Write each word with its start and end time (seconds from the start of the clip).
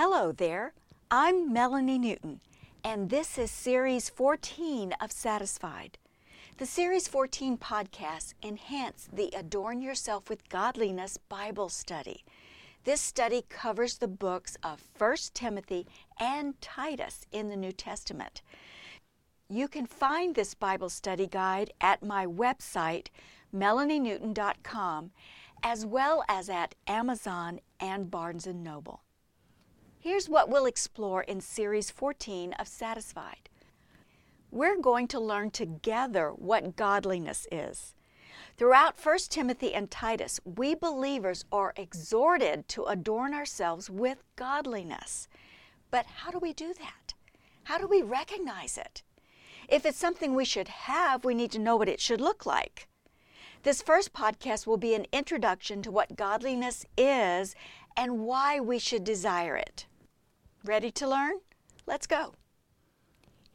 Hello 0.00 0.30
there, 0.30 0.74
I'm 1.10 1.52
Melanie 1.52 1.98
Newton, 1.98 2.38
and 2.84 3.10
this 3.10 3.36
is 3.36 3.50
Series 3.50 4.08
14 4.08 4.92
of 5.00 5.10
Satisfied. 5.10 5.98
The 6.58 6.66
Series 6.66 7.08
14 7.08 7.58
podcasts 7.58 8.32
enhance 8.40 9.08
the 9.12 9.32
Adorn 9.36 9.82
Yourself 9.82 10.30
with 10.30 10.48
Godliness 10.48 11.16
Bible 11.16 11.68
study. 11.68 12.24
This 12.84 13.00
study 13.00 13.42
covers 13.48 13.98
the 13.98 14.06
books 14.06 14.56
of 14.62 14.84
1 14.96 15.16
Timothy 15.34 15.84
and 16.20 16.54
Titus 16.60 17.26
in 17.32 17.48
the 17.48 17.56
New 17.56 17.72
Testament. 17.72 18.42
You 19.48 19.66
can 19.66 19.86
find 19.86 20.36
this 20.36 20.54
Bible 20.54 20.90
study 20.90 21.26
guide 21.26 21.72
at 21.80 22.04
my 22.04 22.24
website, 22.24 23.08
melanienewton.com, 23.52 25.10
as 25.64 25.84
well 25.84 26.22
as 26.28 26.48
at 26.48 26.76
Amazon 26.86 27.58
and 27.80 28.12
Barnes 28.12 28.46
& 28.46 28.54
Noble. 28.54 29.02
Here's 30.08 30.26
what 30.26 30.48
we'll 30.48 30.64
explore 30.64 31.20
in 31.22 31.42
Series 31.42 31.90
14 31.90 32.54
of 32.54 32.66
Satisfied. 32.66 33.50
We're 34.50 34.80
going 34.80 35.06
to 35.08 35.20
learn 35.20 35.50
together 35.50 36.30
what 36.30 36.76
godliness 36.76 37.46
is. 37.52 37.92
Throughout 38.56 38.94
1 38.98 39.18
Timothy 39.28 39.74
and 39.74 39.90
Titus, 39.90 40.40
we 40.46 40.74
believers 40.74 41.44
are 41.52 41.74
exhorted 41.76 42.68
to 42.68 42.84
adorn 42.84 43.34
ourselves 43.34 43.90
with 43.90 44.24
godliness. 44.34 45.28
But 45.90 46.06
how 46.06 46.30
do 46.30 46.38
we 46.38 46.54
do 46.54 46.72
that? 46.72 47.12
How 47.64 47.76
do 47.76 47.86
we 47.86 48.00
recognize 48.00 48.78
it? 48.78 49.02
If 49.68 49.84
it's 49.84 49.98
something 49.98 50.34
we 50.34 50.46
should 50.46 50.68
have, 50.68 51.22
we 51.22 51.34
need 51.34 51.52
to 51.52 51.58
know 51.58 51.76
what 51.76 51.86
it 51.86 52.00
should 52.00 52.22
look 52.22 52.46
like. 52.46 52.88
This 53.62 53.82
first 53.82 54.14
podcast 54.14 54.66
will 54.66 54.78
be 54.78 54.94
an 54.94 55.04
introduction 55.12 55.82
to 55.82 55.90
what 55.90 56.16
godliness 56.16 56.86
is 56.96 57.54
and 57.94 58.20
why 58.20 58.58
we 58.58 58.78
should 58.78 59.04
desire 59.04 59.54
it. 59.54 59.84
Ready 60.68 60.90
to 60.90 61.08
learn? 61.08 61.36
Let's 61.86 62.06
go. 62.06 62.34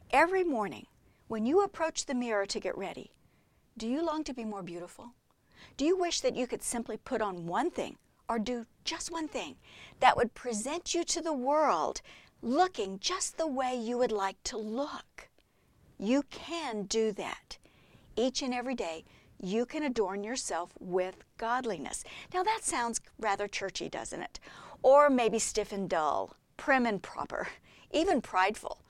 Every 0.09 0.43
morning, 0.43 0.88
when 1.27 1.45
you 1.45 1.61
approach 1.61 2.07
the 2.07 2.15
mirror 2.15 2.47
to 2.47 2.59
get 2.59 2.75
ready, 2.75 3.11
do 3.77 3.88
you 3.88 4.03
long 4.03 4.23
to 4.23 4.33
be 4.33 4.43
more 4.43 4.63
beautiful? 4.63 5.11
Do 5.77 5.85
you 5.85 5.95
wish 5.95 6.21
that 6.21 6.35
you 6.35 6.47
could 6.47 6.63
simply 6.63 6.97
put 6.97 7.21
on 7.21 7.45
one 7.45 7.69
thing 7.69 7.97
or 8.27 8.39
do 8.39 8.65
just 8.83 9.11
one 9.11 9.27
thing 9.27 9.57
that 9.99 10.17
would 10.17 10.33
present 10.33 10.95
you 10.95 11.03
to 11.03 11.21
the 11.21 11.33
world 11.33 12.01
looking 12.41 12.97
just 12.97 13.38
the 13.38 13.45
way 13.45 13.75
you 13.75 13.99
would 13.99 14.11
like 14.11 14.41
to 14.45 14.57
look? 14.57 15.29
You 15.99 16.23
can 16.31 16.85
do 16.85 17.11
that. 17.11 17.59
Each 18.16 18.41
and 18.41 18.55
every 18.55 18.73
day, 18.73 19.05
you 19.39 19.67
can 19.67 19.83
adorn 19.83 20.23
yourself 20.23 20.71
with 20.79 21.17
godliness. 21.38 22.03
Now, 22.33 22.41
that 22.41 22.61
sounds 22.63 23.01
rather 23.19 23.47
churchy, 23.47 23.88
doesn't 23.88 24.23
it? 24.23 24.39
Or 24.81 25.11
maybe 25.11 25.38
stiff 25.38 25.71
and 25.71 25.88
dull 25.88 26.35
prim 26.57 26.85
and 26.85 27.01
proper, 27.01 27.47
even 27.91 28.21
prideful, 28.21 28.81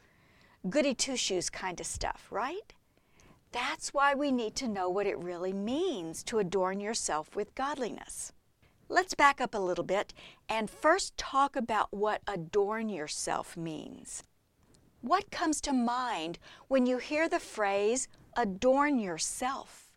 goody 0.70 0.94
two 0.94 1.16
shoes 1.16 1.50
kind 1.50 1.80
of 1.80 1.86
stuff, 1.86 2.28
right? 2.30 2.74
That's 3.52 3.94
why 3.94 4.16
we 4.16 4.32
need 4.32 4.56
to 4.56 4.68
know 4.68 4.90
what 4.90 5.06
it 5.06 5.18
really 5.20 5.54
means 5.54 6.24
to 6.24 6.40
adorn 6.40 6.80
yourself 6.80 7.36
with 7.36 7.54
godliness. 7.54 8.32
Let's 8.90 9.14
back 9.14 9.40
up 9.40 9.54
a 9.54 9.60
little 9.60 9.84
bit 9.84 10.14
and 10.50 10.70
first 10.70 11.18
talk 11.18 11.56
about 11.56 11.94
what 11.94 12.22
adorn 12.28 12.90
yourself 12.90 13.56
means. 13.56 14.24
What 15.02 15.32
comes 15.32 15.62
to 15.62 15.74
mind 15.74 16.40
when 16.68 16.86
you 16.86 16.98
hear 16.98 17.30
the 17.30 17.40
phrase 17.40 18.08
adorn 18.36 19.00
yourself? 19.00 19.90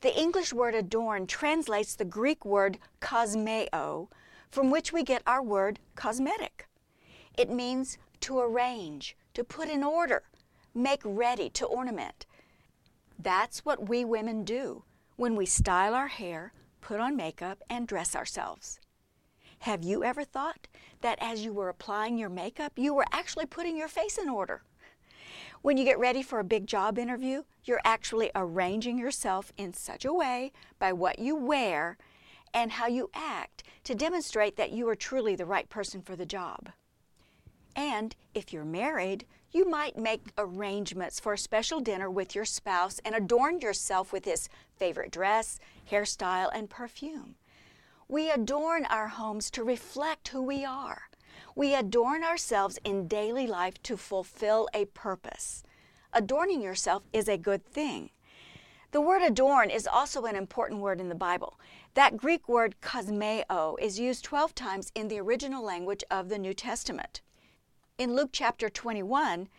The 0.00 0.18
English 0.18 0.52
word 0.52 0.74
adorn 0.74 1.26
translates 1.26 1.94
the 1.94 2.04
Greek 2.04 2.44
word 2.44 2.78
kosmeo, 3.00 4.08
from 4.50 4.70
which 4.70 4.92
we 4.92 5.02
get 5.02 5.22
our 5.26 5.42
word 5.42 5.78
cosmetic. 5.94 6.68
It 7.40 7.48
means 7.48 7.96
to 8.20 8.38
arrange, 8.38 9.16
to 9.32 9.42
put 9.44 9.70
in 9.70 9.82
order, 9.82 10.24
make 10.74 11.00
ready, 11.06 11.48
to 11.48 11.64
ornament. 11.64 12.26
That's 13.18 13.64
what 13.64 13.88
we 13.88 14.04
women 14.04 14.44
do 14.44 14.84
when 15.16 15.36
we 15.36 15.46
style 15.46 15.94
our 15.94 16.08
hair, 16.08 16.52
put 16.82 17.00
on 17.00 17.16
makeup, 17.16 17.62
and 17.70 17.88
dress 17.88 18.14
ourselves. 18.14 18.78
Have 19.60 19.82
you 19.82 20.04
ever 20.04 20.22
thought 20.22 20.68
that 21.00 21.16
as 21.22 21.42
you 21.42 21.54
were 21.54 21.70
applying 21.70 22.18
your 22.18 22.28
makeup, 22.28 22.74
you 22.76 22.92
were 22.92 23.06
actually 23.10 23.46
putting 23.46 23.74
your 23.74 23.88
face 23.88 24.18
in 24.18 24.28
order? 24.28 24.60
When 25.62 25.78
you 25.78 25.86
get 25.86 25.98
ready 25.98 26.22
for 26.22 26.40
a 26.40 26.44
big 26.44 26.66
job 26.66 26.98
interview, 26.98 27.44
you're 27.64 27.80
actually 27.86 28.30
arranging 28.34 28.98
yourself 28.98 29.50
in 29.56 29.72
such 29.72 30.04
a 30.04 30.12
way 30.12 30.52
by 30.78 30.92
what 30.92 31.18
you 31.18 31.36
wear 31.36 31.96
and 32.52 32.72
how 32.72 32.86
you 32.86 33.08
act 33.14 33.62
to 33.84 33.94
demonstrate 33.94 34.56
that 34.58 34.72
you 34.72 34.86
are 34.90 34.94
truly 34.94 35.34
the 35.36 35.46
right 35.46 35.70
person 35.70 36.02
for 36.02 36.16
the 36.16 36.26
job. 36.26 36.68
And 37.76 38.14
if 38.34 38.52
you're 38.52 38.64
married, 38.64 39.26
you 39.52 39.68
might 39.68 39.96
make 39.96 40.32
arrangements 40.38 41.18
for 41.18 41.32
a 41.32 41.38
special 41.38 41.80
dinner 41.80 42.08
with 42.08 42.34
your 42.34 42.44
spouse 42.44 43.00
and 43.04 43.14
adorn 43.14 43.60
yourself 43.60 44.12
with 44.12 44.24
his 44.24 44.48
favorite 44.76 45.10
dress, 45.10 45.58
hairstyle, 45.90 46.50
and 46.54 46.70
perfume. 46.70 47.34
We 48.08 48.30
adorn 48.30 48.84
our 48.86 49.08
homes 49.08 49.50
to 49.52 49.64
reflect 49.64 50.28
who 50.28 50.42
we 50.42 50.64
are. 50.64 51.02
We 51.54 51.74
adorn 51.74 52.22
ourselves 52.22 52.78
in 52.84 53.08
daily 53.08 53.46
life 53.46 53.82
to 53.84 53.96
fulfill 53.96 54.68
a 54.72 54.86
purpose. 54.86 55.62
Adorning 56.12 56.60
yourself 56.60 57.02
is 57.12 57.28
a 57.28 57.36
good 57.36 57.64
thing. 57.64 58.10
The 58.92 59.00
word 59.00 59.22
adorn 59.22 59.70
is 59.70 59.86
also 59.86 60.24
an 60.24 60.34
important 60.34 60.80
word 60.80 61.00
in 61.00 61.08
the 61.08 61.14
Bible. 61.14 61.58
That 61.94 62.16
Greek 62.16 62.48
word 62.48 62.74
kosmeo 62.80 63.76
is 63.80 64.00
used 64.00 64.24
12 64.24 64.54
times 64.54 64.90
in 64.94 65.06
the 65.06 65.20
original 65.20 65.64
language 65.64 66.02
of 66.10 66.28
the 66.28 66.38
New 66.38 66.54
Testament. 66.54 67.20
In 68.00 68.16
Luke 68.16 68.30
chapter 68.32 68.70
21, 68.70 69.50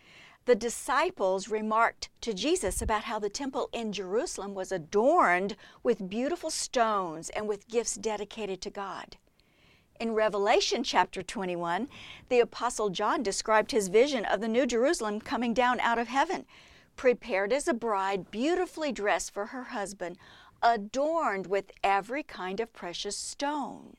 the 0.46 0.56
disciples 0.56 1.48
remarked 1.48 2.08
to 2.22 2.34
Jesus 2.34 2.82
about 2.82 3.04
how 3.04 3.20
the 3.20 3.30
temple 3.30 3.68
in 3.72 3.92
Jerusalem 3.92 4.52
was 4.52 4.72
adorned 4.72 5.54
with 5.84 6.10
beautiful 6.10 6.50
stones 6.50 7.28
and 7.28 7.46
with 7.46 7.68
gifts 7.68 7.94
dedicated 7.94 8.60
to 8.62 8.68
God. 8.70 9.16
In 10.00 10.14
Revelation 10.14 10.82
chapter 10.82 11.22
21, 11.22 11.88
the 12.30 12.40
Apostle 12.40 12.90
John 12.90 13.22
described 13.22 13.70
his 13.70 13.86
vision 13.86 14.24
of 14.24 14.40
the 14.40 14.48
New 14.48 14.66
Jerusalem 14.66 15.20
coming 15.20 15.54
down 15.54 15.78
out 15.78 16.00
of 16.00 16.08
heaven, 16.08 16.44
prepared 16.96 17.52
as 17.52 17.68
a 17.68 17.72
bride, 17.72 18.32
beautifully 18.32 18.90
dressed 18.90 19.32
for 19.32 19.46
her 19.46 19.66
husband, 19.66 20.18
adorned 20.60 21.46
with 21.46 21.70
every 21.84 22.24
kind 22.24 22.58
of 22.58 22.72
precious 22.72 23.16
stone 23.16 23.96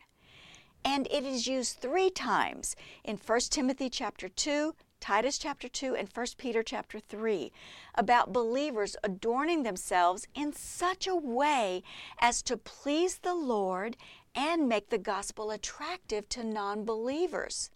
and 0.86 1.08
it 1.12 1.24
is 1.24 1.48
used 1.48 1.78
three 1.78 2.10
times 2.10 2.76
in 3.04 3.18
1 3.18 3.40
Timothy 3.50 3.90
chapter 3.90 4.28
2, 4.28 4.74
Titus 5.00 5.38
chapter 5.38 5.68
2 5.68 5.96
and 5.96 6.08
1 6.14 6.26
Peter 6.38 6.64
chapter 6.64 7.00
3 7.00 7.52
about 7.96 8.32
believers 8.32 8.96
adorning 9.04 9.64
themselves 9.64 10.28
in 10.34 10.54
such 10.54 11.08
a 11.08 11.16
way 11.16 11.84
as 12.20 12.42
to 12.42 12.56
please 12.56 13.18
the 13.18 13.36
Lord 13.36 13.98
and 14.34 14.70
make 14.70 14.90
the 14.90 14.98
gospel 14.98 15.52
attractive 15.52 16.30
to 16.30 16.44
non-believers. 16.44 17.70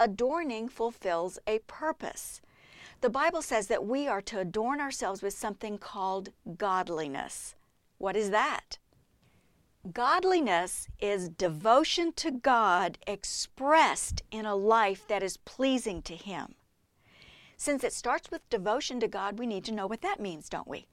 Adorning 0.00 0.68
fulfills 0.68 1.38
a 1.46 1.60
purpose. 1.60 2.40
The 3.00 3.10
Bible 3.10 3.42
says 3.42 3.68
that 3.68 3.86
we 3.86 4.08
are 4.08 4.22
to 4.22 4.40
adorn 4.40 4.80
ourselves 4.80 5.22
with 5.22 5.34
something 5.34 5.78
called 5.78 6.30
godliness. 6.56 7.54
What 7.98 8.16
is 8.16 8.30
that? 8.30 8.78
Godliness 9.92 10.88
is 11.00 11.28
devotion 11.28 12.12
to 12.14 12.32
God 12.32 12.98
expressed 13.06 14.22
in 14.30 14.44
a 14.44 14.56
life 14.56 15.06
that 15.06 15.22
is 15.22 15.36
pleasing 15.36 16.02
to 16.02 16.16
Him. 16.16 16.56
Since 17.56 17.84
it 17.84 17.92
starts 17.92 18.28
with 18.30 18.48
devotion 18.50 18.98
to 19.00 19.08
God, 19.08 19.38
we 19.38 19.46
need 19.46 19.64
to 19.66 19.72
know 19.72 19.86
what 19.86 20.02
that 20.02 20.18
means, 20.18 20.48
don't 20.48 20.66
we? 20.66 20.86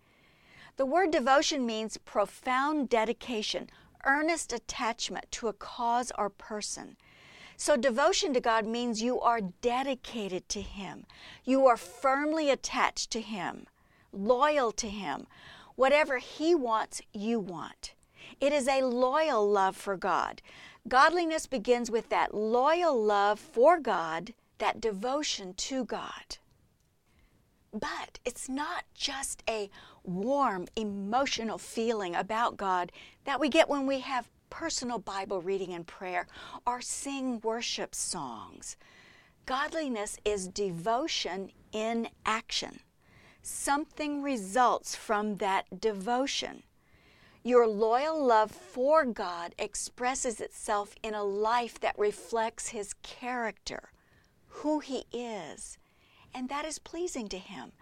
The 0.77 0.85
word 0.85 1.09
devotion 1.09 1.65
means 1.65 1.97
profound 1.97 2.87
dedication, 2.87 3.69
earnest 4.05 4.53
attachment 4.53 5.31
to 5.31 5.47
a 5.47 5.53
cause 5.53 6.11
or 6.17 6.29
person. 6.29 6.95
So, 7.57 7.75
devotion 7.75 8.33
to 8.33 8.39
God 8.39 8.67
means 8.67 9.01
you 9.01 9.19
are 9.19 9.41
dedicated 9.41 10.47
to 10.49 10.61
Him. 10.61 11.07
You 11.43 11.65
are 11.65 11.77
firmly 11.77 12.51
attached 12.51 13.09
to 13.11 13.21
Him, 13.21 13.65
loyal 14.13 14.71
to 14.73 14.89
Him. 14.89 15.25
Whatever 15.75 16.19
He 16.19 16.53
wants, 16.53 17.01
you 17.11 17.39
want. 17.39 17.94
It 18.39 18.53
is 18.53 18.67
a 18.67 18.83
loyal 18.83 19.49
love 19.49 19.75
for 19.75 19.97
God. 19.97 20.41
Godliness 20.87 21.47
begins 21.47 21.89
with 21.89 22.09
that 22.09 22.33
loyal 22.33 23.01
love 23.01 23.39
for 23.39 23.79
God, 23.79 24.33
that 24.59 24.79
devotion 24.79 25.53
to 25.55 25.85
God. 25.85 26.37
But 27.73 28.19
it's 28.23 28.47
not 28.47 28.85
just 28.93 29.43
a 29.49 29.69
warm, 30.03 30.67
emotional 30.75 31.57
feeling 31.57 32.15
about 32.15 32.55
God 32.55 32.91
that 33.25 33.39
we 33.39 33.49
get 33.49 33.67
when 33.67 33.85
we 33.85 33.99
have 33.99 34.29
personal 34.49 34.99
Bible 34.99 35.41
reading 35.41 35.73
and 35.73 35.85
prayer 35.85 36.27
or 36.65 36.81
sing 36.81 37.41
worship 37.43 37.93
songs. 37.93 38.77
Godliness 39.45 40.17
is 40.23 40.47
devotion 40.47 41.51
in 41.71 42.07
action. 42.25 42.79
Something 43.41 44.21
results 44.23 44.95
from 44.95 45.35
that 45.37 45.81
devotion. 45.81 46.63
Your 47.45 47.67
loyal 47.67 48.25
love 48.25 48.49
for 48.49 49.05
God 49.05 49.53
expresses 49.59 50.41
itself 50.41 50.95
in 51.03 51.13
a 51.13 51.23
life 51.23 51.79
that 51.79 51.93
reflects 51.95 52.69
His 52.69 52.95
character, 53.03 53.91
who 54.47 54.79
He 54.79 55.05
is, 55.13 55.77
and 56.33 56.49
that 56.49 56.65
is 56.65 56.79
pleasing 56.79 57.27
to 57.27 57.37
Him. 57.37 57.73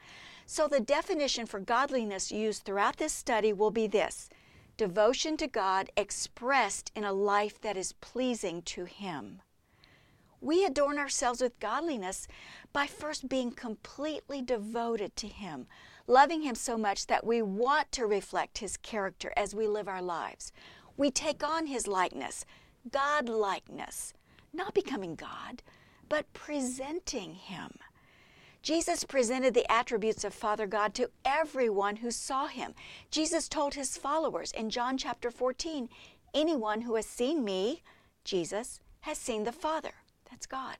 So, 0.45 0.67
the 0.67 0.81
definition 0.81 1.45
for 1.45 1.61
godliness 1.61 2.29
used 2.29 2.63
throughout 2.63 2.97
this 2.97 3.13
study 3.13 3.53
will 3.53 3.71
be 3.71 3.87
this 3.87 4.29
devotion 4.75 5.37
to 5.37 5.47
God 5.47 5.89
expressed 5.95 6.91
in 6.93 7.05
a 7.05 7.13
life 7.13 7.61
that 7.61 7.77
is 7.77 7.93
pleasing 7.93 8.63
to 8.63 8.83
Him. 8.83 9.41
We 10.41 10.65
adorn 10.65 10.99
ourselves 10.99 11.39
with 11.39 11.57
godliness 11.61 12.27
by 12.73 12.85
first 12.85 13.29
being 13.29 13.51
completely 13.51 14.41
devoted 14.41 15.15
to 15.15 15.29
Him, 15.29 15.67
loving 16.07 16.41
Him 16.41 16.55
so 16.55 16.77
much 16.77 17.07
that 17.07 17.25
we 17.25 17.41
want 17.41 17.91
to 17.93 18.05
reflect 18.05 18.59
His 18.59 18.77
character 18.77 19.31
as 19.35 19.55
we 19.55 19.67
live 19.67 19.87
our 19.87 20.01
lives. 20.01 20.51
We 20.97 21.11
take 21.11 21.43
on 21.43 21.67
His 21.67 21.87
likeness, 21.87 22.45
God 22.91 23.29
likeness, 23.29 24.13
not 24.53 24.73
becoming 24.73 25.15
God, 25.15 25.63
but 26.09 26.31
presenting 26.33 27.35
Him. 27.35 27.71
Jesus 28.63 29.03
presented 29.03 29.53
the 29.53 29.69
attributes 29.69 30.23
of 30.23 30.33
Father 30.33 30.65
God 30.65 30.93
to 30.93 31.09
everyone 31.25 31.97
who 31.97 32.09
saw 32.09 32.47
him. 32.47 32.73
Jesus 33.11 33.49
told 33.49 33.73
his 33.73 33.97
followers 33.97 34.53
in 34.53 34.69
John 34.69 34.97
chapter 34.97 35.29
14 35.29 35.89
Anyone 36.33 36.81
who 36.81 36.95
has 36.95 37.05
seen 37.05 37.43
me, 37.43 37.83
Jesus, 38.23 38.79
has 39.01 39.17
seen 39.17 39.43
the 39.43 39.51
Father. 39.51 39.91
That's 40.31 40.45
God. 40.45 40.77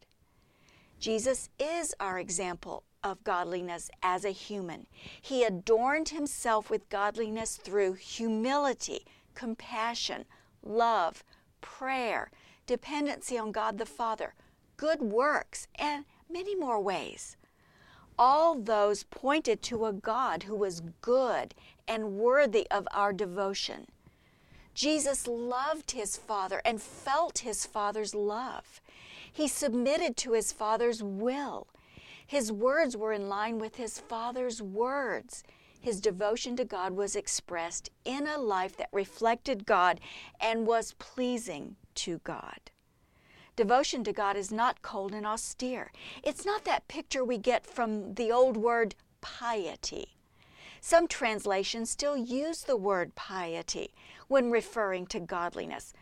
Jesus 0.98 1.50
is 1.60 1.94
our 2.00 2.18
example 2.18 2.84
of 3.04 3.24
godliness 3.24 3.90
as 4.02 4.26
a 4.26 4.32
human. 4.32 4.88
He 5.22 5.44
adorned 5.44 6.10
himself 6.10 6.70
with 6.70 6.90
godliness 6.90 7.58
through 7.58 7.94
humility, 7.94 9.06
compassion, 9.36 10.26
love, 10.64 11.24
prayer, 11.62 12.32
dependency 12.66 13.38
on 13.38 13.52
God 13.52 13.78
the 13.78 13.86
Father, 13.86 14.34
good 14.78 15.02
works, 15.02 15.68
and 15.76 16.06
many 16.30 16.56
more 16.56 16.80
ways. 16.80 17.36
All 18.18 18.56
those 18.56 19.04
pointed 19.04 19.62
to 19.64 19.86
a 19.86 19.94
God 19.94 20.44
who 20.44 20.56
was 20.56 20.82
good 21.02 21.56
and 21.88 22.14
worthy 22.14 22.68
of 22.70 22.88
our 22.92 23.12
devotion. 23.12 23.88
Jesus 24.74 25.28
loved 25.28 25.92
his 25.92 26.18
Father 26.18 26.62
and 26.64 26.82
felt 26.82 27.40
his 27.40 27.66
Father's 27.66 28.16
love. 28.16 28.82
He 29.32 29.48
submitted 29.48 30.16
to 30.18 30.34
his 30.34 30.52
Father's 30.52 31.02
will. 31.04 31.68
His 32.25 32.52
words 32.52 32.96
were 32.96 33.14
in 33.14 33.30
line 33.30 33.60
with 33.60 33.75
his 33.75 34.00
Father's 34.00 34.62
words. 34.62 35.44
His 35.80 36.00
devotion 36.00 36.56
to 36.56 36.66
God 36.66 36.94
was 36.94 37.16
expressed 37.16 37.90
in 38.06 38.25
a 38.28 38.38
life 38.38 38.78
that 38.78 38.90
reflected 38.92 39.66
God 39.66 40.00
and 40.40 40.66
was 40.66 40.94
pleasing 41.00 41.75
to 41.96 42.20
God. 42.24 42.72
Devotion 43.56 44.04
to 44.06 44.14
God 44.14 44.36
is 44.36 44.52
not 44.52 44.81
cold 44.81 45.14
and 45.14 45.28
austere. 45.28 45.92
It's 46.24 46.46
not 46.46 46.64
that 46.64 46.88
picture 46.88 47.24
we 47.24 47.38
get 47.38 47.66
from 47.66 48.16
the 48.16 48.31
old 48.31 48.58
word 48.58 48.96
piety. 49.22 50.16
Some 50.81 51.08
translations 51.08 51.90
still 51.90 52.18
use 52.18 52.64
the 52.64 52.76
word 52.76 53.14
piety 53.16 53.94
when 54.28 54.52
referring 54.52 55.06
to 55.08 55.19
godliness. 55.19 55.94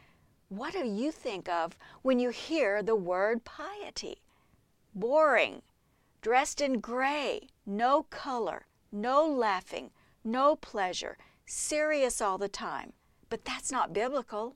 What 0.49 0.73
do 0.73 0.85
you 0.85 1.11
think 1.11 1.49
of 1.49 1.77
when 2.01 2.19
you 2.19 2.29
hear 2.29 2.81
the 2.81 2.95
word 2.95 3.43
piety? 3.43 4.21
Boring, 4.95 5.61
dressed 6.21 6.61
in 6.61 6.79
gray, 6.79 7.49
no 7.65 8.03
color, 8.03 8.67
no 8.91 9.25
laughing, 9.27 9.91
no 10.23 10.55
pleasure, 10.55 11.17
serious 11.45 12.21
all 12.21 12.37
the 12.37 12.47
time. 12.47 12.93
But 13.29 13.45
that's 13.45 13.71
not 13.71 13.93
biblical. 13.93 14.55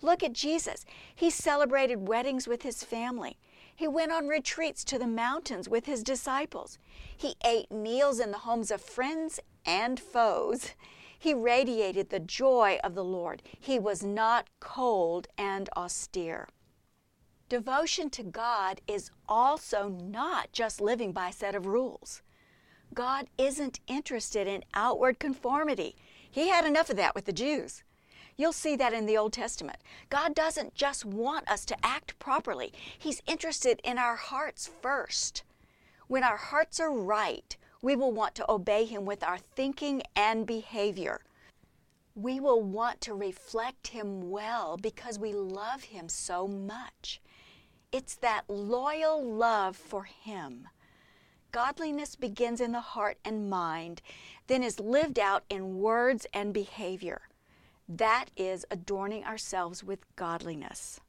Look 0.00 0.22
at 0.22 0.32
Jesus. 0.32 0.84
He 1.14 1.30
celebrated 1.30 2.08
weddings 2.08 2.46
with 2.46 2.62
his 2.62 2.84
family. 2.84 3.38
He 3.74 3.86
went 3.86 4.12
on 4.12 4.28
retreats 4.28 4.84
to 4.84 4.98
the 4.98 5.06
mountains 5.06 5.68
with 5.68 5.84
his 5.84 6.02
disciples. 6.02 6.78
He 7.14 7.34
ate 7.44 7.70
meals 7.70 8.20
in 8.20 8.30
the 8.30 8.38
homes 8.38 8.70
of 8.70 8.80
friends 8.80 9.38
and 9.66 10.00
foes. 10.00 10.70
He 11.18 11.34
radiated 11.34 12.08
the 12.08 12.20
joy 12.20 12.78
of 12.84 12.94
the 12.94 13.04
Lord. 13.04 13.42
He 13.58 13.78
was 13.78 14.02
not 14.02 14.48
cold 14.60 15.28
and 15.36 15.68
austere. 15.76 16.48
Devotion 17.48 18.10
to 18.10 18.24
God 18.24 18.80
is 18.88 19.12
also 19.28 19.88
not 19.88 20.50
just 20.50 20.80
living 20.80 21.12
by 21.12 21.28
a 21.28 21.32
set 21.32 21.54
of 21.54 21.64
rules. 21.66 22.22
God 22.92 23.28
isn't 23.38 23.78
interested 23.86 24.48
in 24.48 24.64
outward 24.74 25.20
conformity. 25.20 25.94
He 26.28 26.48
had 26.48 26.64
enough 26.64 26.90
of 26.90 26.96
that 26.96 27.14
with 27.14 27.24
the 27.24 27.32
Jews. 27.32 27.84
You'll 28.36 28.52
see 28.52 28.74
that 28.74 28.92
in 28.92 29.06
the 29.06 29.16
Old 29.16 29.32
Testament. 29.32 29.78
God 30.10 30.34
doesn't 30.34 30.74
just 30.74 31.04
want 31.04 31.48
us 31.48 31.64
to 31.66 31.86
act 31.86 32.18
properly, 32.18 32.72
He's 32.98 33.22
interested 33.28 33.80
in 33.84 33.96
our 33.96 34.16
hearts 34.16 34.68
first. 34.82 35.44
When 36.08 36.24
our 36.24 36.36
hearts 36.36 36.80
are 36.80 36.92
right, 36.92 37.56
we 37.80 37.94
will 37.94 38.12
want 38.12 38.34
to 38.36 38.50
obey 38.50 38.86
Him 38.86 39.04
with 39.04 39.22
our 39.22 39.38
thinking 39.38 40.02
and 40.16 40.48
behavior. 40.48 41.20
We 42.16 42.40
will 42.40 42.62
want 42.62 43.00
to 43.02 43.14
reflect 43.14 43.88
Him 43.88 44.30
well 44.30 44.76
because 44.76 45.16
we 45.16 45.32
love 45.32 45.84
Him 45.84 46.08
so 46.08 46.48
much. 46.48 47.20
It's 47.92 48.16
that 48.16 48.44
loyal 48.48 49.24
love 49.24 49.76
for 49.76 50.04
Him. 50.04 50.68
Godliness 51.52 52.16
begins 52.16 52.60
in 52.60 52.72
the 52.72 52.80
heart 52.80 53.18
and 53.24 53.48
mind, 53.48 54.02
then 54.46 54.62
is 54.62 54.80
lived 54.80 55.18
out 55.18 55.44
in 55.48 55.78
words 55.78 56.26
and 56.32 56.52
behavior. 56.52 57.22
That 57.88 58.26
is 58.36 58.66
adorning 58.70 59.24
ourselves 59.24 59.82
with 59.82 60.00
godliness. 60.16 61.00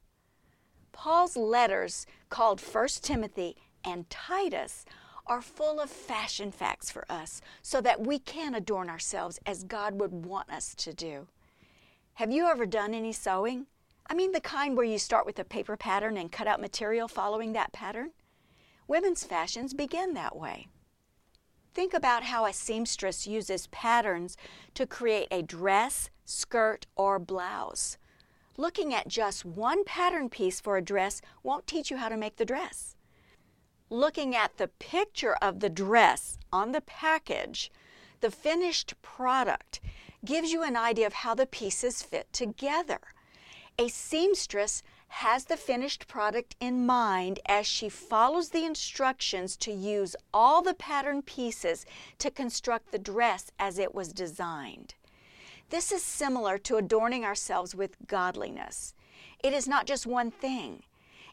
Paul's 0.92 1.36
letters, 1.36 2.06
called 2.30 2.60
1 2.60 2.88
Timothy 3.02 3.56
and 3.84 4.08
Titus, 4.08 4.84
are 5.26 5.42
full 5.42 5.80
of 5.80 5.90
fashion 5.90 6.50
facts 6.50 6.90
for 6.90 7.04
us 7.10 7.42
so 7.60 7.80
that 7.80 8.06
we 8.06 8.18
can 8.18 8.54
adorn 8.54 8.88
ourselves 8.88 9.38
as 9.44 9.64
God 9.64 10.00
would 10.00 10.24
want 10.24 10.50
us 10.50 10.74
to 10.76 10.94
do. 10.94 11.26
Have 12.14 12.32
you 12.32 12.46
ever 12.46 12.64
done 12.66 12.94
any 12.94 13.12
sewing? 13.12 13.66
I 14.08 14.14
mean, 14.14 14.32
the 14.32 14.40
kind 14.40 14.76
where 14.76 14.86
you 14.86 14.98
start 14.98 15.26
with 15.26 15.38
a 15.38 15.44
paper 15.44 15.76
pattern 15.76 16.16
and 16.16 16.32
cut 16.32 16.46
out 16.46 16.60
material 16.60 17.08
following 17.08 17.52
that 17.52 17.72
pattern. 17.72 18.12
Women's 18.86 19.24
fashions 19.24 19.74
begin 19.74 20.14
that 20.14 20.34
way. 20.34 20.68
Think 21.74 21.92
about 21.92 22.24
how 22.24 22.46
a 22.46 22.52
seamstress 22.52 23.26
uses 23.26 23.66
patterns 23.66 24.36
to 24.74 24.86
create 24.86 25.28
a 25.30 25.42
dress, 25.42 26.08
skirt, 26.24 26.86
or 26.96 27.18
blouse. 27.18 27.98
Looking 28.56 28.94
at 28.94 29.08
just 29.08 29.44
one 29.44 29.84
pattern 29.84 30.30
piece 30.30 30.58
for 30.58 30.76
a 30.76 30.82
dress 30.82 31.20
won't 31.42 31.66
teach 31.66 31.90
you 31.90 31.98
how 31.98 32.08
to 32.08 32.16
make 32.16 32.36
the 32.36 32.46
dress. 32.46 32.96
Looking 33.90 34.34
at 34.34 34.56
the 34.56 34.68
picture 34.68 35.36
of 35.40 35.60
the 35.60 35.70
dress 35.70 36.38
on 36.52 36.72
the 36.72 36.80
package, 36.80 37.70
the 38.20 38.30
finished 38.30 39.00
product 39.02 39.80
gives 40.24 40.50
you 40.50 40.62
an 40.62 40.76
idea 40.76 41.06
of 41.06 41.12
how 41.12 41.34
the 41.34 41.46
pieces 41.46 42.02
fit 42.02 42.32
together. 42.32 43.00
A 43.80 43.86
seamstress 43.86 44.82
has 45.06 45.44
the 45.44 45.56
finished 45.56 46.08
product 46.08 46.56
in 46.58 46.84
mind 46.84 47.38
as 47.46 47.64
she 47.64 47.88
follows 47.88 48.48
the 48.48 48.64
instructions 48.64 49.56
to 49.58 49.70
use 49.70 50.16
all 50.34 50.62
the 50.62 50.74
pattern 50.74 51.22
pieces 51.22 51.86
to 52.18 52.28
construct 52.28 52.90
the 52.90 52.98
dress 52.98 53.52
as 53.56 53.78
it 53.78 53.94
was 53.94 54.12
designed. 54.12 54.94
This 55.70 55.92
is 55.92 56.02
similar 56.02 56.58
to 56.58 56.76
adorning 56.76 57.24
ourselves 57.24 57.72
with 57.72 57.96
godliness. 58.08 58.94
It 59.44 59.52
is 59.52 59.68
not 59.68 59.86
just 59.86 60.08
one 60.08 60.32
thing, 60.32 60.82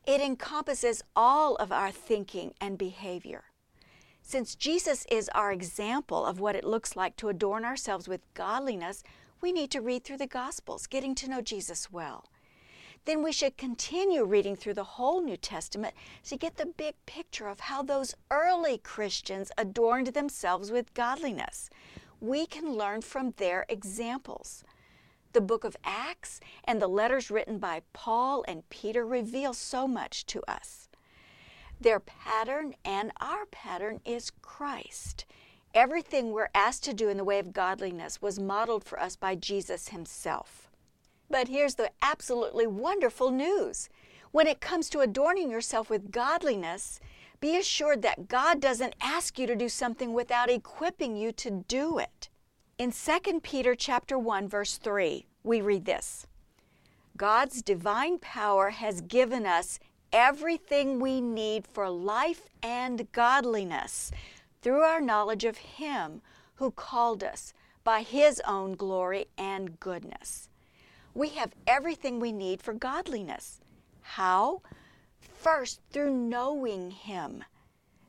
it 0.05 0.21
encompasses 0.21 1.01
all 1.15 1.55
of 1.55 1.71
our 1.71 1.89
thinking 1.89 2.53
and 2.61 2.77
behavior. 2.77 3.45
Since 4.21 4.53
Jesus 4.53 5.07
is 5.09 5.29
our 5.29 5.51
example 5.51 6.23
of 6.23 6.39
what 6.39 6.55
it 6.55 6.63
looks 6.63 6.95
like 6.95 7.15
to 7.17 7.29
adorn 7.29 7.65
ourselves 7.65 8.07
with 8.07 8.21
godliness, 8.35 9.01
we 9.41 9.51
need 9.51 9.71
to 9.71 9.81
read 9.81 10.03
through 10.03 10.17
the 10.17 10.27
Gospels, 10.27 10.85
getting 10.85 11.15
to 11.15 11.27
know 11.27 11.41
Jesus 11.41 11.91
well 11.91 12.25
then 13.05 13.21
we 13.21 13.31
should 13.31 13.57
continue 13.57 14.25
reading 14.25 14.55
through 14.55 14.73
the 14.73 14.83
whole 14.83 15.21
New 15.21 15.37
Testament 15.37 15.93
to 16.25 16.37
get 16.37 16.57
the 16.57 16.65
big 16.65 16.95
picture 17.05 17.47
of 17.47 17.61
how 17.61 17.83
those 17.83 18.15
early 18.31 18.79
Christians 18.79 19.51
adorned 19.57 20.07
themselves 20.07 20.71
with 20.71 20.93
godliness. 20.93 21.69
We 22.19 22.45
can 22.47 22.73
learn 22.73 23.01
from 23.01 23.33
their 23.37 23.65
examples. 23.69 24.63
The 25.33 25.41
book 25.41 25.63
of 25.63 25.77
Acts 25.83 26.39
and 26.63 26.81
the 26.81 26.87
letters 26.87 27.29
written 27.29 27.59
by 27.59 27.81
Paul 27.93 28.43
and 28.47 28.67
Peter 28.69 29.05
reveal 29.05 29.53
so 29.53 29.87
much 29.87 30.25
to 30.27 30.41
us. 30.47 30.89
Their 31.79 31.99
pattern 31.99 32.73
and 32.83 33.11
our 33.19 33.45
pattern 33.45 33.99
is 34.05 34.31
Christ. 34.41 35.25
Everything 35.73 36.31
we're 36.31 36.49
asked 36.55 36.85
to 36.85 36.93
do 36.93 37.09
in 37.09 37.17
the 37.17 37.25
way 37.25 37.37
of 37.37 37.51
godliness 37.51 38.21
was 38.21 38.39
modeled 38.39 38.85
for 38.85 38.99
us 38.99 39.17
by 39.17 39.35
Jesus 39.35 39.89
Himself. 39.89 40.64
But 41.29 41.47
here's 41.47 41.75
the 41.75 41.91
absolutely 42.01 42.67
wonderful 42.67 43.31
news. 43.31 43.89
When 44.31 44.47
it 44.47 44.61
comes 44.61 44.89
to 44.89 44.99
adorning 44.99 45.49
yourself 45.49 45.89
with 45.89 46.11
godliness, 46.11 46.99
be 47.39 47.57
assured 47.57 48.01
that 48.01 48.27
God 48.27 48.59
doesn't 48.59 48.95
ask 49.01 49.39
you 49.39 49.47
to 49.47 49.55
do 49.55 49.69
something 49.69 50.13
without 50.13 50.49
equipping 50.49 51.15
you 51.15 51.31
to 51.33 51.63
do 51.67 51.97
it. 51.97 52.29
In 52.77 52.91
2 52.91 53.39
Peter 53.41 53.75
chapter 53.75 54.17
1 54.17 54.47
verse 54.47 54.77
3, 54.77 55.25
we 55.43 55.61
read 55.61 55.85
this. 55.85 56.27
God's 57.17 57.61
divine 57.61 58.19
power 58.19 58.71
has 58.71 58.99
given 59.01 59.45
us 59.45 59.79
everything 60.11 60.99
we 60.99 61.21
need 61.21 61.65
for 61.67 61.89
life 61.89 62.49
and 62.61 63.09
godliness 63.11 64.11
through 64.61 64.81
our 64.81 64.99
knowledge 64.99 65.45
of 65.45 65.57
Him 65.57 66.21
who 66.55 66.71
called 66.71 67.23
us 67.23 67.53
by 67.83 68.01
His 68.01 68.41
own 68.45 68.75
glory 68.75 69.27
and 69.37 69.79
goodness. 69.79 70.49
We 71.15 71.29
have 71.29 71.53
everything 71.65 72.19
we 72.19 72.33
need 72.33 72.61
for 72.61 72.73
godliness. 72.73 73.61
How? 74.01 74.61
First, 75.19 75.79
through 75.89 76.13
knowing 76.13 76.91
Him. 76.91 77.45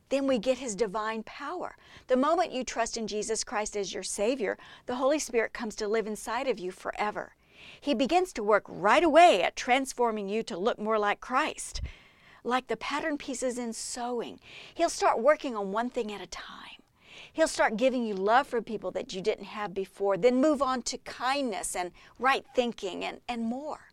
Then 0.09 0.27
we 0.27 0.41
get 0.41 0.59
His 0.59 0.75
divine 0.75 1.23
power. 1.23 1.77
The 2.09 2.17
moment 2.17 2.51
you 2.51 2.65
trust 2.65 2.97
in 2.97 3.07
Jesus 3.07 3.45
Christ 3.45 3.77
as 3.77 3.95
your 3.95 4.03
Savior, 4.03 4.59
the 4.87 4.97
Holy 4.97 5.21
Spirit 5.21 5.53
comes 5.53 5.77
to 5.77 5.87
live 5.87 6.09
inside 6.09 6.49
of 6.49 6.59
you 6.59 6.73
forever. 6.73 7.37
He 7.81 7.95
begins 7.95 8.33
to 8.33 8.43
work 8.43 8.65
right 8.69 9.05
away 9.05 9.41
at 9.41 9.55
transforming 9.55 10.29
you 10.29 10.43
to 10.43 10.59
look 10.59 10.79
more 10.79 10.99
like 10.99 11.21
Christ. 11.21 11.81
Like 12.43 12.67
the 12.67 12.77
pattern 12.77 13.19
pieces 13.19 13.57
in 13.57 13.73
sewing, 13.73 14.41
He'll 14.75 14.89
start 14.89 15.23
working 15.23 15.57
on 15.57 15.71
one 15.71 15.91
thing 15.91 16.13
at 16.13 16.21
a 16.21 16.27
time. 16.27 16.83
He'll 17.37 17.47
start 17.47 17.77
giving 17.77 18.07
you 18.07 18.15
love 18.15 18.47
for 18.47 18.63
people 18.63 18.91
that 18.93 19.13
you 19.13 19.21
didn't 19.21 19.45
have 19.45 19.75
before, 19.75 20.17
then 20.17 20.41
move 20.41 20.63
on 20.63 20.81
to 20.85 20.97
kindness 20.97 21.77
and 21.77 21.91
right 22.19 22.47
thinking 22.55 23.05
and, 23.05 23.21
and 23.29 23.43
more. 23.45 23.91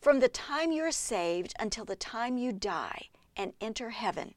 From 0.00 0.20
the 0.20 0.28
time 0.28 0.70
you're 0.70 0.92
saved 0.92 1.54
until 1.58 1.84
the 1.84 1.96
time 1.96 2.38
you 2.38 2.52
die 2.52 3.08
and 3.36 3.52
enter 3.60 3.90
heaven, 3.90 4.34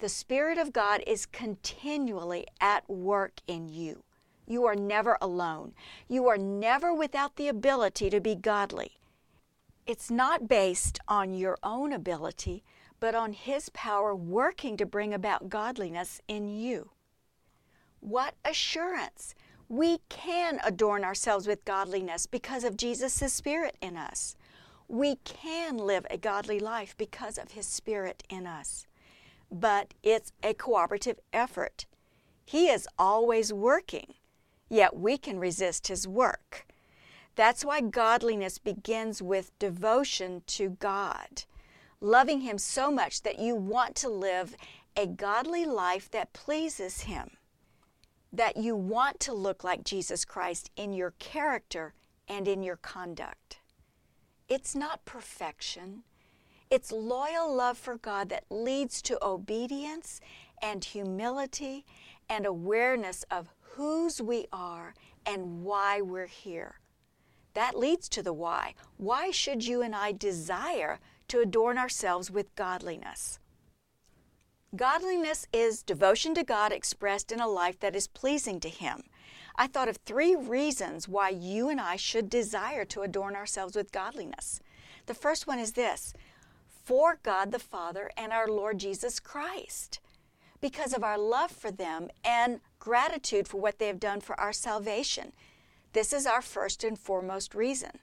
the 0.00 0.08
Spirit 0.08 0.58
of 0.58 0.72
God 0.72 1.04
is 1.06 1.24
continually 1.24 2.48
at 2.60 2.90
work 2.90 3.34
in 3.46 3.68
you. 3.68 4.02
You 4.44 4.64
are 4.64 4.74
never 4.74 5.16
alone. 5.22 5.74
You 6.08 6.26
are 6.26 6.38
never 6.38 6.92
without 6.92 7.36
the 7.36 7.46
ability 7.46 8.10
to 8.10 8.18
be 8.18 8.34
godly. 8.34 8.98
It's 9.86 10.10
not 10.10 10.48
based 10.48 10.98
on 11.06 11.32
your 11.32 11.58
own 11.62 11.92
ability, 11.92 12.64
but 12.98 13.14
on 13.14 13.34
His 13.34 13.68
power 13.68 14.16
working 14.16 14.76
to 14.78 14.84
bring 14.84 15.14
about 15.14 15.48
godliness 15.48 16.20
in 16.26 16.48
you. 16.48 16.90
What 18.02 18.34
assurance! 18.44 19.36
We 19.68 19.98
can 20.08 20.58
adorn 20.64 21.04
ourselves 21.04 21.46
with 21.46 21.64
godliness 21.64 22.26
because 22.26 22.64
of 22.64 22.76
Jesus' 22.76 23.32
Spirit 23.32 23.76
in 23.80 23.96
us. 23.96 24.34
We 24.88 25.16
can 25.22 25.78
live 25.78 26.04
a 26.10 26.18
godly 26.18 26.58
life 26.58 26.96
because 26.98 27.38
of 27.38 27.52
His 27.52 27.64
Spirit 27.68 28.24
in 28.28 28.44
us. 28.44 28.88
But 29.52 29.94
it's 30.02 30.32
a 30.42 30.52
cooperative 30.52 31.20
effort. 31.32 31.86
He 32.44 32.68
is 32.68 32.88
always 32.98 33.52
working, 33.52 34.14
yet 34.68 34.96
we 34.96 35.16
can 35.16 35.38
resist 35.38 35.86
His 35.86 36.08
work. 36.08 36.66
That's 37.36 37.64
why 37.64 37.82
godliness 37.82 38.58
begins 38.58 39.22
with 39.22 39.56
devotion 39.60 40.42
to 40.48 40.70
God, 40.70 41.44
loving 42.00 42.40
Him 42.40 42.58
so 42.58 42.90
much 42.90 43.22
that 43.22 43.38
you 43.38 43.54
want 43.54 43.94
to 43.96 44.08
live 44.08 44.56
a 44.96 45.06
godly 45.06 45.64
life 45.64 46.10
that 46.10 46.32
pleases 46.32 47.02
Him 47.02 47.36
that 48.32 48.56
you 48.56 48.74
want 48.74 49.20
to 49.20 49.32
look 49.32 49.62
like 49.62 49.84
Jesus 49.84 50.24
Christ 50.24 50.70
in 50.76 50.92
your 50.92 51.12
character 51.18 51.94
and 52.28 52.48
in 52.48 52.62
your 52.62 52.76
conduct. 52.76 53.58
It's 54.48 54.74
not 54.74 55.04
perfection. 55.04 56.02
It's 56.70 56.90
loyal 56.90 57.54
love 57.54 57.76
for 57.76 57.96
God 57.96 58.30
that 58.30 58.44
leads 58.50 59.02
to 59.02 59.22
obedience 59.22 60.20
and 60.62 60.82
humility 60.82 61.84
and 62.28 62.46
awareness 62.46 63.24
of 63.30 63.50
whose 63.60 64.22
we 64.22 64.46
are 64.52 64.94
and 65.26 65.62
why 65.62 66.00
we're 66.00 66.26
here. 66.26 66.80
That 67.54 67.78
leads 67.78 68.08
to 68.10 68.22
the 68.22 68.32
why. 68.32 68.74
Why 68.96 69.30
should 69.30 69.66
you 69.66 69.82
and 69.82 69.94
I 69.94 70.12
desire 70.12 71.00
to 71.28 71.40
adorn 71.40 71.76
ourselves 71.76 72.30
with 72.30 72.54
godliness? 72.54 73.38
Godliness 74.74 75.46
is 75.52 75.82
devotion 75.82 76.34
to 76.34 76.42
God 76.42 76.72
expressed 76.72 77.30
in 77.30 77.40
a 77.40 77.46
life 77.46 77.78
that 77.80 77.94
is 77.94 78.06
pleasing 78.06 78.58
to 78.60 78.70
Him. 78.70 79.02
I 79.54 79.66
thought 79.66 79.88
of 79.88 79.98
three 79.98 80.34
reasons 80.34 81.06
why 81.06 81.28
you 81.28 81.68
and 81.68 81.78
I 81.78 81.96
should 81.96 82.30
desire 82.30 82.86
to 82.86 83.02
adorn 83.02 83.36
ourselves 83.36 83.76
with 83.76 83.92
godliness. 83.92 84.60
The 85.04 85.14
first 85.14 85.46
one 85.46 85.58
is 85.58 85.72
this 85.72 86.14
for 86.84 87.18
God 87.22 87.52
the 87.52 87.58
Father 87.58 88.10
and 88.16 88.32
our 88.32 88.48
Lord 88.48 88.78
Jesus 88.78 89.20
Christ, 89.20 90.00
because 90.62 90.94
of 90.94 91.04
our 91.04 91.18
love 91.18 91.50
for 91.50 91.70
them 91.70 92.08
and 92.24 92.60
gratitude 92.78 93.46
for 93.46 93.60
what 93.60 93.78
they 93.78 93.88
have 93.88 94.00
done 94.00 94.22
for 94.22 94.40
our 94.40 94.54
salvation. 94.54 95.32
This 95.92 96.14
is 96.14 96.24
our 96.24 96.40
first 96.40 96.82
and 96.82 96.98
foremost 96.98 97.54
reason. 97.54 97.98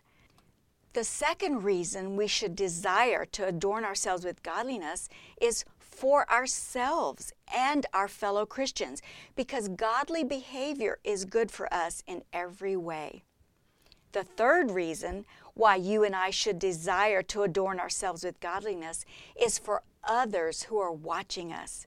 The 0.93 1.03
second 1.03 1.63
reason 1.63 2.15
we 2.15 2.27
should 2.27 2.55
desire 2.55 3.25
to 3.25 3.47
adorn 3.47 3.85
ourselves 3.85 4.23
with 4.23 4.43
godliness 4.43 5.09
is 5.41 5.65
for 5.99 6.31
ourselves 6.31 7.33
and 7.53 7.85
our 7.93 8.07
fellow 8.07 8.45
Christians 8.45 9.01
because 9.35 9.67
godly 9.67 10.23
behavior 10.23 10.97
is 11.03 11.25
good 11.25 11.51
for 11.51 11.71
us 11.73 12.03
in 12.07 12.21
every 12.31 12.77
way. 12.77 13.23
The 14.13 14.23
third 14.23 14.71
reason 14.71 15.25
why 15.55 15.75
you 15.75 16.05
and 16.05 16.15
I 16.15 16.29
should 16.29 16.57
desire 16.57 17.21
to 17.23 17.43
adorn 17.43 17.81
ourselves 17.81 18.23
with 18.23 18.39
godliness 18.39 19.03
is 19.39 19.59
for 19.59 19.83
others 20.05 20.63
who 20.63 20.79
are 20.79 20.93
watching 20.93 21.51
us. 21.51 21.85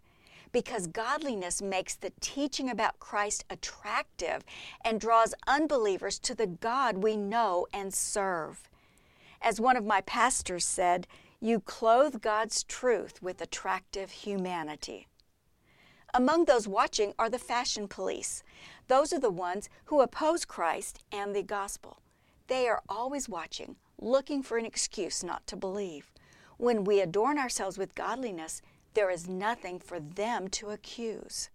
Because 0.53 0.89
godliness 0.89 1.63
makes 1.63 1.95
the 1.95 2.13
teaching 2.21 2.69
about 2.69 3.01
Christ 3.01 3.47
attractive 3.49 4.45
and 4.85 5.01
draws 5.01 5.35
unbelievers 5.47 6.19
to 6.19 6.35
the 6.35 6.47
God 6.47 6.99
we 6.99 7.17
know 7.17 7.67
and 7.73 7.95
serve. 7.95 8.69
As 9.41 9.59
one 9.59 9.79
of 9.79 9.87
my 9.87 10.03
pastors 10.03 10.67
said, 10.67 11.07
you 11.43 11.59
clothe 11.59 12.21
God's 12.21 12.63
truth 12.63 13.21
with 13.21 13.41
attractive 13.41 14.13
humanity. 14.13 15.09
Among 16.15 16.45
those 16.45 16.69
watching 16.69 17.15
are 17.19 17.29
the 17.29 17.39
fashion 17.39 17.89
police. 17.89 18.45
Those 18.87 19.13
are 19.13 19.19
the 19.19 19.29
ones 19.29 19.69
who 19.87 20.01
oppose 20.01 20.45
Christ 20.45 21.01
and 21.11 21.35
the 21.35 21.43
gospel. 21.43 21.99
They 22.47 22.69
are 22.69 22.81
always 22.89 23.29
watching, 23.29 23.75
looking 24.01 24.45
for 24.45 24.57
an 24.57 24.65
excuse 24.65 25.25
not 25.25 25.45
to 25.49 25.57
believe. 25.57 26.13
When 26.59 26.85
we 26.85 27.01
adorn 27.01 27.39
ourselves 27.39 27.77
with 27.77 27.97
godliness, 27.97 28.63
there 28.95 29.11
is 29.11 29.29
nothing 29.29 29.81
for 29.81 29.99
them 29.99 30.47
to 30.51 30.71
accuse. 30.71 31.51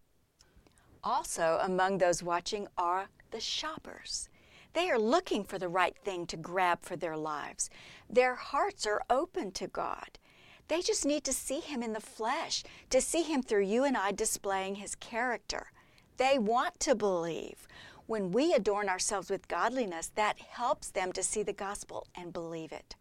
Also, 1.02 1.60
among 1.62 2.00
those 2.00 2.22
watching 2.22 2.68
are 2.78 3.08
the 3.32 3.40
shoppers. 3.40 4.28
They 4.74 4.90
are 4.90 5.00
looking 5.00 5.44
for 5.44 5.58
the 5.58 5.70
right 5.70 5.98
thing 5.98 6.26
to 6.28 6.38
grab 6.38 6.80
for 6.82 6.96
their 6.96 7.18
lives. 7.18 7.70
Their 8.10 8.36
hearts 8.36 8.86
are 8.86 9.02
open 9.10 9.52
to 9.54 9.68
God. 9.68 10.20
They 10.68 10.82
just 10.82 11.06
need 11.06 11.24
to 11.24 11.34
see 11.34 11.60
Him 11.60 11.82
in 11.82 11.94
the 11.94 12.00
flesh, 12.00 12.64
to 12.90 13.02
see 13.02 13.24
Him 13.24 13.42
through 13.42 13.64
you 13.64 13.84
and 13.84 13.98
I 13.98 14.12
displaying 14.12 14.76
His 14.76 14.96
character. 14.96 15.72
They 16.18 16.38
want 16.38 16.80
to 16.82 16.96
believe. 16.96 17.68
When 18.06 18.32
we 18.32 18.54
adorn 18.54 18.90
ourselves 18.90 19.30
with 19.30 19.48
godliness, 19.48 20.12
that 20.16 20.40
helps 20.40 20.90
them 20.90 21.12
to 21.14 21.24
see 21.24 21.44
the 21.44 21.54
gospel 21.54 22.08
and 22.16 22.34
believe 22.34 22.72
it. 22.72 22.96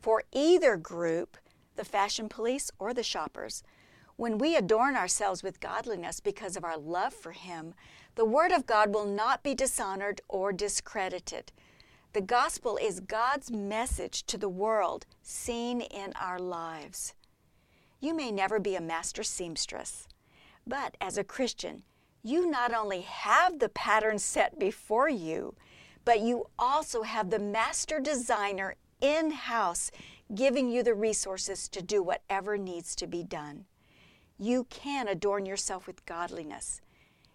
For 0.00 0.24
either 0.32 0.76
group, 0.76 1.36
the 1.76 1.84
fashion 1.84 2.28
police 2.28 2.70
or 2.78 2.94
the 2.94 3.02
shoppers, 3.02 3.62
when 4.16 4.38
we 4.38 4.54
adorn 4.56 4.96
ourselves 4.96 5.42
with 5.42 5.60
godliness 5.60 6.20
because 6.20 6.56
of 6.56 6.64
our 6.64 6.78
love 6.78 7.12
for 7.12 7.32
Him, 7.32 7.74
the 8.16 8.24
Word 8.24 8.52
of 8.52 8.66
God 8.66 8.94
will 8.94 9.06
not 9.06 9.42
be 9.42 9.54
dishonored 9.54 10.20
or 10.28 10.52
discredited. 10.52 11.50
The 12.12 12.20
gospel 12.20 12.78
is 12.80 13.00
God's 13.00 13.50
message 13.50 14.24
to 14.26 14.38
the 14.38 14.48
world 14.48 15.04
seen 15.22 15.80
in 15.80 16.12
our 16.20 16.38
lives. 16.38 17.14
You 18.00 18.14
may 18.14 18.30
never 18.30 18.60
be 18.60 18.76
a 18.76 18.80
master 18.80 19.24
seamstress, 19.24 20.06
but 20.64 20.96
as 21.00 21.18
a 21.18 21.24
Christian, 21.24 21.82
you 22.22 22.48
not 22.48 22.72
only 22.72 23.00
have 23.00 23.58
the 23.58 23.68
pattern 23.68 24.18
set 24.18 24.58
before 24.60 25.08
you, 25.08 25.56
but 26.04 26.20
you 26.20 26.46
also 26.56 27.02
have 27.02 27.30
the 27.30 27.38
master 27.40 27.98
designer 27.98 28.76
in 29.00 29.32
house 29.32 29.90
giving 30.32 30.70
you 30.70 30.84
the 30.84 30.94
resources 30.94 31.68
to 31.68 31.82
do 31.82 32.02
whatever 32.02 32.56
needs 32.56 32.94
to 32.94 33.08
be 33.08 33.24
done. 33.24 33.64
You 34.38 34.64
can 34.70 35.08
adorn 35.08 35.46
yourself 35.46 35.86
with 35.86 36.06
godliness 36.06 36.80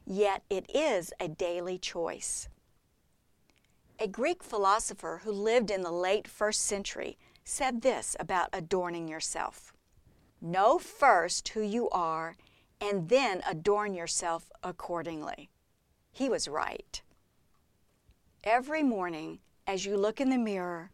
yet 0.09 0.43
it 0.49 0.65
is 0.73 1.13
a 1.19 1.27
daily 1.27 1.77
choice. 1.77 2.49
A 3.99 4.07
Greek 4.07 4.43
philosopher 4.43 5.21
who 5.23 5.31
lived 5.31 5.69
in 5.69 5.83
the 5.83 5.91
late 5.91 6.27
first 6.27 6.65
century 6.65 7.17
said 7.43 7.81
this 7.81 8.15
about 8.19 8.49
adorning 8.51 9.07
yourself 9.07 9.71
Know 10.41 10.79
first 10.79 11.49
who 11.49 11.61
you 11.61 11.89
are, 11.89 12.37
and 12.79 13.09
then 13.09 13.41
adorn 13.45 13.93
yourself 13.93 14.49
accordingly. 14.63 15.49
He 16.13 16.29
was 16.29 16.47
right. 16.47 17.01
Every 18.45 18.81
morning, 18.81 19.39
as 19.67 19.85
you 19.85 19.97
look 19.97 20.21
in 20.21 20.29
the 20.29 20.37
mirror, 20.37 20.91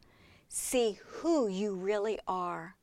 see 0.49 0.99
who 1.05 1.47
you 1.47 1.75
really 1.75 2.19
are 2.27 2.75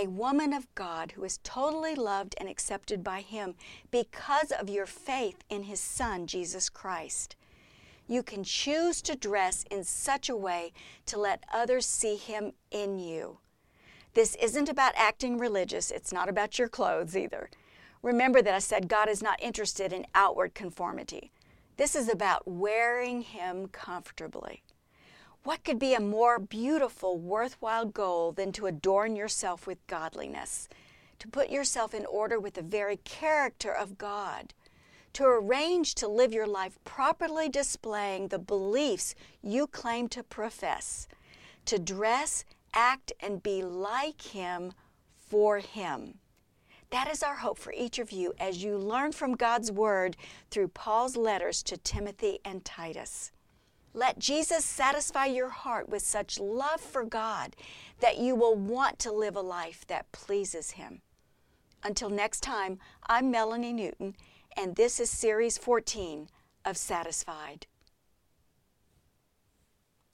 a 0.00 0.08
woman 0.08 0.52
of 0.52 0.74
God 0.74 1.12
who 1.12 1.24
is 1.24 1.38
totally 1.44 1.94
loved 1.94 2.34
and 2.38 2.48
accepted 2.48 3.04
by 3.04 3.20
Him 3.20 3.54
because 3.90 4.50
of 4.50 4.70
your 4.70 4.86
faith 4.86 5.44
in 5.50 5.64
His 5.64 5.80
Son, 5.80 6.26
Jesus 6.26 6.68
Christ. 6.70 7.36
you 8.08 8.22
can 8.24 8.42
choose 8.42 9.00
to 9.02 9.14
dress 9.14 9.64
in 9.70 9.84
such 9.84 10.28
a 10.28 10.36
way 10.36 10.72
to 11.06 11.18
let 11.18 11.44
others 11.52 11.86
see 11.86 12.16
Him 12.16 12.52
in 12.72 12.98
you. 12.98 13.38
This 14.14 14.34
isn't 14.36 14.68
about 14.68 14.94
acting 14.96 15.38
religious, 15.38 15.90
it's 15.92 16.12
not 16.12 16.28
about 16.28 16.58
your 16.58 16.68
clothes 16.68 17.16
either. 17.16 17.48
Remember 18.02 18.42
that 18.42 18.54
I 18.54 18.58
said 18.58 18.88
God 18.88 19.08
is 19.08 19.22
not 19.22 19.40
interested 19.40 19.92
in 19.92 20.06
outward 20.14 20.54
conformity. 20.54 21.30
This 21.76 21.94
is 21.94 22.08
about 22.08 22.48
wearing 22.48 23.22
Him 23.22 23.68
comfortably. 23.68 24.64
What 25.42 25.64
could 25.64 25.78
be 25.78 25.94
a 25.94 26.00
more 26.00 26.38
beautiful, 26.38 27.16
worthwhile 27.16 27.86
goal 27.86 28.32
than 28.32 28.52
to 28.52 28.66
adorn 28.66 29.16
yourself 29.16 29.66
with 29.66 29.86
godliness, 29.86 30.68
to 31.18 31.28
put 31.28 31.48
yourself 31.48 31.94
in 31.94 32.04
order 32.04 32.38
with 32.38 32.54
the 32.54 32.62
very 32.62 32.98
character 32.98 33.72
of 33.72 33.96
God, 33.96 34.52
to 35.14 35.24
arrange 35.24 35.94
to 35.94 36.08
live 36.08 36.34
your 36.34 36.46
life 36.46 36.78
properly 36.84 37.48
displaying 37.48 38.28
the 38.28 38.38
beliefs 38.38 39.14
you 39.42 39.66
claim 39.66 40.08
to 40.08 40.22
profess, 40.22 41.08
to 41.64 41.78
dress, 41.78 42.44
act, 42.74 43.10
and 43.18 43.42
be 43.42 43.62
like 43.62 44.20
Him 44.20 44.74
for 45.16 45.58
Him? 45.58 46.18
That 46.90 47.10
is 47.10 47.22
our 47.22 47.36
hope 47.36 47.58
for 47.58 47.72
each 47.72 47.98
of 47.98 48.12
you 48.12 48.34
as 48.38 48.62
you 48.62 48.76
learn 48.76 49.12
from 49.12 49.36
God's 49.36 49.72
Word 49.72 50.18
through 50.50 50.68
Paul's 50.68 51.16
letters 51.16 51.62
to 51.62 51.78
Timothy 51.78 52.40
and 52.44 52.62
Titus. 52.62 53.32
Let 53.92 54.20
Jesus 54.20 54.64
satisfy 54.64 55.26
your 55.26 55.48
heart 55.48 55.88
with 55.88 56.02
such 56.02 56.38
love 56.38 56.80
for 56.80 57.04
God 57.04 57.56
that 57.98 58.18
you 58.18 58.36
will 58.36 58.54
want 58.54 59.00
to 59.00 59.12
live 59.12 59.34
a 59.34 59.40
life 59.40 59.84
that 59.88 60.12
pleases 60.12 60.72
Him. 60.72 61.02
Until 61.82 62.08
next 62.08 62.40
time, 62.40 62.78
I'm 63.08 63.32
Melanie 63.32 63.72
Newton, 63.72 64.14
and 64.56 64.76
this 64.76 65.00
is 65.00 65.10
Series 65.10 65.58
14 65.58 66.28
of 66.64 66.76
Satisfied. 66.76 67.66